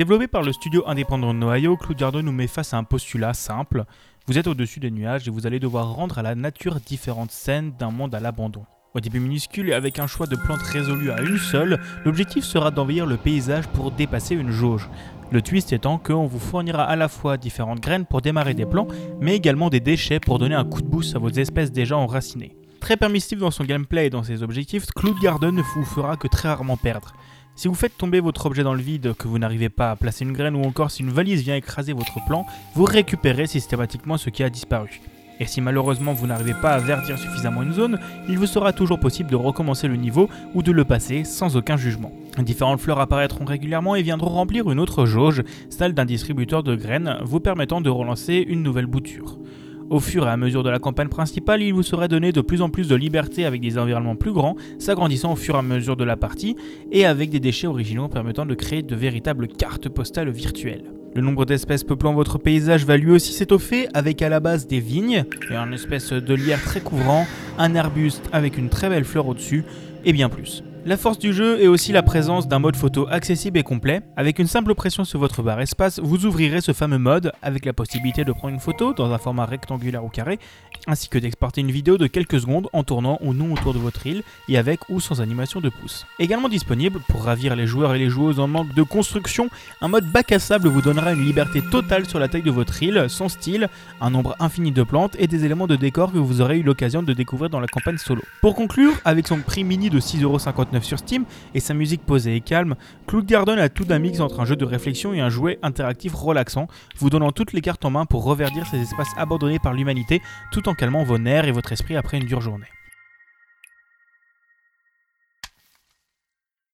[0.00, 3.34] Développé par le studio indépendant de Ohio, Cloud Garden nous met face à un postulat
[3.34, 3.84] simple.
[4.26, 7.74] Vous êtes au-dessus des nuages et vous allez devoir rendre à la nature différentes scènes
[7.78, 8.64] d'un monde à l'abandon.
[8.94, 12.70] Au début minuscule et avec un choix de plantes résolu à une seule, l'objectif sera
[12.70, 14.88] d'envahir le paysage pour dépasser une jauge.
[15.32, 18.88] Le twist étant qu'on vous fournira à la fois différentes graines pour démarrer des plants,
[19.20, 22.56] mais également des déchets pour donner un coup de boost à vos espèces déjà enracinées.
[22.80, 26.26] Très permissif dans son gameplay et dans ses objectifs, Cloud Garden ne vous fera que
[26.26, 27.12] très rarement perdre.
[27.56, 30.24] Si vous faites tomber votre objet dans le vide, que vous n'arrivez pas à placer
[30.24, 34.30] une graine ou encore si une valise vient écraser votre plan, vous récupérez systématiquement ce
[34.30, 35.00] qui a disparu.
[35.40, 39.00] Et si malheureusement vous n'arrivez pas à verdir suffisamment une zone, il vous sera toujours
[39.00, 42.12] possible de recommencer le niveau ou de le passer sans aucun jugement.
[42.38, 47.18] Différentes fleurs apparaîtront régulièrement et viendront remplir une autre jauge, celle d'un distributeur de graines,
[47.22, 49.38] vous permettant de relancer une nouvelle bouture.
[49.90, 52.62] Au fur et à mesure de la campagne principale, il vous serait donné de plus
[52.62, 55.96] en plus de liberté avec des environnements plus grands, s'agrandissant au fur et à mesure
[55.96, 56.54] de la partie,
[56.92, 60.84] et avec des déchets originaux permettant de créer de véritables cartes postales virtuelles.
[61.16, 64.78] Le nombre d'espèces peuplant votre paysage va lui aussi s'étoffer, avec à la base des
[64.78, 67.26] vignes, et un espèce de lierre très couvrant,
[67.58, 69.64] un arbuste avec une très belle fleur au-dessus,
[70.04, 70.62] et bien plus.
[70.86, 74.00] La force du jeu est aussi la présence d'un mode photo accessible et complet.
[74.16, 77.74] Avec une simple pression sur votre barre espace, vous ouvrirez ce fameux mode avec la
[77.74, 80.38] possibilité de prendre une photo dans un format rectangulaire ou carré,
[80.86, 84.06] ainsi que d'exporter une vidéo de quelques secondes en tournant ou non autour de votre
[84.06, 86.06] île et avec ou sans animation de pouce.
[86.18, 89.50] Également disponible pour ravir les joueurs et les joueuses en manque de construction,
[89.82, 92.82] un mode bac à sable vous donnera une liberté totale sur la taille de votre
[92.82, 93.68] île, son style,
[94.00, 97.02] un nombre infini de plantes et des éléments de décor que vous aurez eu l'occasion
[97.02, 98.22] de découvrir dans la campagne solo.
[98.40, 102.40] Pour conclure, avec son prix mini de 6,50€ sur Steam et sa musique posée et
[102.40, 102.76] calme,
[103.06, 106.14] Cloud Garden a tout d'un mix entre un jeu de réflexion et un jouet interactif
[106.14, 110.22] relaxant, vous donnant toutes les cartes en main pour reverdir ces espaces abandonnés par l'humanité
[110.52, 112.66] tout en calmant vos nerfs et votre esprit après une dure journée.